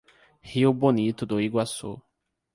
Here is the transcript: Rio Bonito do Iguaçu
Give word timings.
Rio 0.41 0.73
Bonito 0.73 1.27
do 1.27 1.39
Iguaçu 1.39 2.01